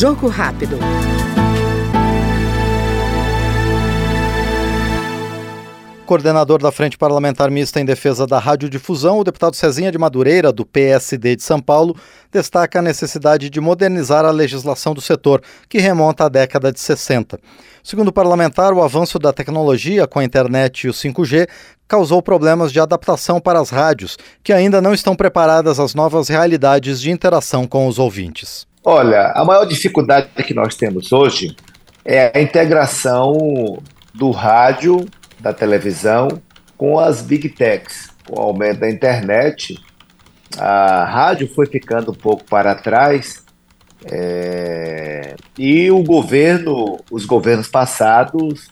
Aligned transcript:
Jogo 0.00 0.28
rápido. 0.28 0.78
Coordenador 6.06 6.58
da 6.58 6.72
Frente 6.72 6.96
Parlamentar 6.96 7.50
Mista 7.50 7.78
em 7.78 7.84
Defesa 7.84 8.26
da 8.26 8.38
Radiodifusão, 8.38 9.18
o 9.18 9.24
deputado 9.24 9.54
Cezinha 9.54 9.92
de 9.92 9.98
Madureira, 9.98 10.50
do 10.50 10.64
PSD 10.64 11.36
de 11.36 11.42
São 11.42 11.60
Paulo, 11.60 11.94
destaca 12.32 12.78
a 12.78 12.82
necessidade 12.82 13.50
de 13.50 13.60
modernizar 13.60 14.24
a 14.24 14.30
legislação 14.30 14.94
do 14.94 15.02
setor, 15.02 15.42
que 15.68 15.76
remonta 15.76 16.24
à 16.24 16.28
década 16.30 16.72
de 16.72 16.80
60. 16.80 17.38
Segundo 17.84 18.08
o 18.08 18.12
parlamentar, 18.12 18.72
o 18.72 18.82
avanço 18.82 19.18
da 19.18 19.34
tecnologia 19.34 20.06
com 20.06 20.18
a 20.18 20.24
internet 20.24 20.84
e 20.84 20.88
o 20.88 20.94
5G 20.94 21.46
causou 21.86 22.22
problemas 22.22 22.72
de 22.72 22.80
adaptação 22.80 23.38
para 23.38 23.60
as 23.60 23.68
rádios, 23.68 24.16
que 24.42 24.54
ainda 24.54 24.80
não 24.80 24.94
estão 24.94 25.14
preparadas 25.14 25.78
às 25.78 25.94
novas 25.94 26.30
realidades 26.30 27.02
de 27.02 27.10
interação 27.10 27.66
com 27.66 27.86
os 27.86 27.98
ouvintes. 27.98 28.69
Olha, 28.84 29.32
a 29.34 29.44
maior 29.44 29.64
dificuldade 29.66 30.28
que 30.46 30.54
nós 30.54 30.74
temos 30.74 31.12
hoje 31.12 31.54
é 32.04 32.32
a 32.34 32.40
integração 32.40 33.32
do 34.14 34.30
rádio 34.30 35.04
da 35.38 35.52
televisão 35.52 36.28
com 36.76 36.98
as 36.98 37.20
big 37.20 37.48
techs. 37.50 38.08
Com 38.26 38.40
o 38.40 38.42
aumento 38.42 38.80
da 38.80 38.90
internet, 38.90 39.78
a 40.58 41.04
rádio 41.04 41.52
foi 41.54 41.66
ficando 41.66 42.12
um 42.12 42.14
pouco 42.14 42.44
para 42.44 42.74
trás 42.74 43.44
é, 44.10 45.34
e 45.58 45.90
o 45.90 46.02
governo, 46.02 46.98
os 47.10 47.26
governos 47.26 47.68
passados 47.68 48.68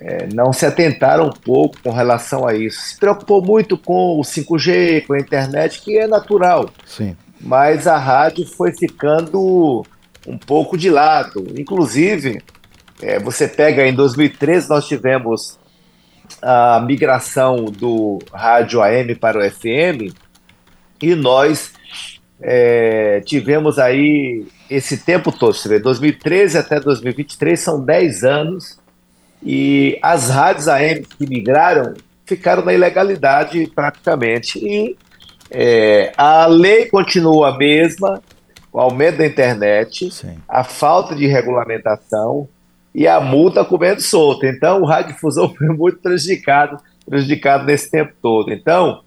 é, 0.00 0.26
não 0.32 0.52
se 0.52 0.64
atentaram 0.64 1.26
um 1.26 1.30
pouco 1.32 1.76
com 1.82 1.90
relação 1.90 2.46
a 2.46 2.54
isso. 2.54 2.80
Se 2.80 2.98
preocupou 2.98 3.44
muito 3.44 3.76
com 3.76 4.18
o 4.18 4.22
5G, 4.22 5.06
com 5.06 5.12
a 5.12 5.18
internet, 5.18 5.80
que 5.82 5.98
é 5.98 6.06
natural. 6.06 6.70
Sim. 6.86 7.16
Mas 7.42 7.86
a 7.86 7.98
rádio 7.98 8.46
foi 8.46 8.72
ficando 8.72 9.84
um 10.26 10.38
pouco 10.38 10.78
de 10.78 10.88
lado. 10.88 11.44
Inclusive, 11.58 12.40
é, 13.00 13.18
você 13.18 13.48
pega 13.48 13.86
em 13.86 13.94
2013, 13.94 14.68
nós 14.68 14.86
tivemos 14.86 15.58
a 16.40 16.80
migração 16.80 17.64
do 17.64 18.18
rádio 18.32 18.80
AM 18.80 19.14
para 19.16 19.38
o 19.38 19.50
FM 19.50 20.14
e 21.00 21.14
nós 21.14 21.72
é, 22.40 23.20
tivemos 23.20 23.78
aí 23.78 24.46
esse 24.70 24.98
tempo 24.98 25.30
todo, 25.30 25.54
você 25.54 25.68
vê, 25.68 25.78
2013 25.78 26.58
até 26.58 26.80
2023 26.80 27.58
são 27.60 27.84
10 27.84 28.24
anos 28.24 28.78
e 29.42 29.98
as 30.00 30.30
rádios 30.30 30.68
AM 30.68 31.02
que 31.02 31.26
migraram 31.28 31.94
ficaram 32.24 32.64
na 32.64 32.72
ilegalidade 32.72 33.70
praticamente 33.74 34.58
e 34.58 34.96
é, 35.52 36.12
a 36.16 36.46
lei 36.46 36.86
continua 36.86 37.50
a 37.50 37.56
mesma, 37.56 38.22
o 38.72 38.80
aumento 38.80 39.18
da 39.18 39.26
internet, 39.26 40.10
Sim. 40.10 40.38
a 40.48 40.64
falta 40.64 41.14
de 41.14 41.26
regulamentação, 41.26 42.48
e 42.94 43.06
a 43.06 43.20
multa 43.20 43.64
comendo 43.64 44.00
solta. 44.00 44.46
Então, 44.46 44.82
o 44.82 44.84
radiodifusão 44.84 45.52
foi 45.54 45.68
muito 45.68 45.98
prejudicado, 45.98 46.78
prejudicado 47.06 47.64
nesse 47.64 47.90
tempo 47.90 48.12
todo. 48.20 48.52
Então, 48.52 49.00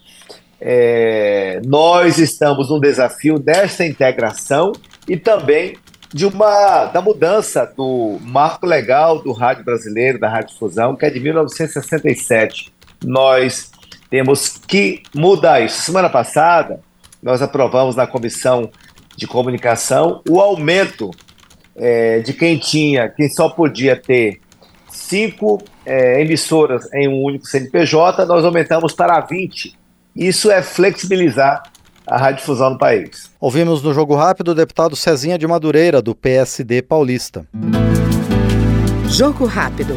é, 0.59 1.61
nós 1.65 2.17
estamos 2.17 2.69
no 2.69 2.79
desafio 2.79 3.37
dessa 3.37 3.85
integração 3.85 4.71
e 5.07 5.17
também 5.17 5.77
de 6.13 6.25
uma 6.25 6.85
da 6.85 7.01
mudança 7.01 7.71
do 7.75 8.17
marco 8.21 8.65
legal 8.65 9.21
do 9.21 9.31
rádio 9.31 9.65
brasileiro, 9.65 10.19
da 10.19 10.29
radiodifusão, 10.29 10.95
que 10.95 11.05
é 11.05 11.09
de 11.09 11.19
1967. 11.19 12.73
Nós 13.03 13.71
temos 14.09 14.57
que 14.67 15.03
mudar 15.13 15.61
isso. 15.61 15.81
Semana 15.81 16.09
passada, 16.09 16.79
nós 17.21 17.41
aprovamos 17.41 17.95
na 17.95 18.05
comissão 18.05 18.69
de 19.15 19.27
comunicação 19.27 20.21
o 20.29 20.39
aumento 20.39 21.11
é, 21.75 22.19
de 22.19 22.33
quem 22.33 22.57
tinha, 22.57 23.09
quem 23.09 23.29
só 23.29 23.49
podia 23.49 23.95
ter 23.95 24.39
cinco 24.89 25.61
é, 25.85 26.21
emissoras 26.21 26.91
em 26.93 27.07
um 27.07 27.23
único 27.23 27.45
CNPJ, 27.45 28.25
nós 28.25 28.43
aumentamos 28.43 28.93
para 28.93 29.19
20. 29.19 29.77
Isso 30.15 30.49
é 30.49 30.61
flexibilizar 30.61 31.63
a 32.07 32.17
radiodifusão 32.17 32.71
no 32.71 32.77
país. 32.77 33.31
Ouvimos 33.39 33.81
no 33.81 33.93
Jogo 33.93 34.15
Rápido 34.15 34.49
o 34.49 34.55
deputado 34.55 34.95
Cezinha 34.95 35.37
de 35.37 35.47
Madureira, 35.47 36.01
do 36.01 36.15
PSD 36.15 36.81
paulista. 36.81 37.45
Jogo 39.09 39.45
Rápido. 39.45 39.95